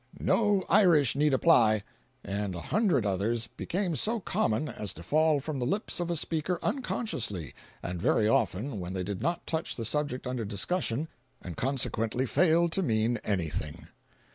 [0.19, 1.83] "No Irish need apply,"
[2.23, 6.15] and a hundred others, became so common as to fall from the lips of a
[6.15, 11.07] speaker unconsciously—and very often when they did not touch the subject under discussion
[11.43, 13.89] and consequently failed to mean anything.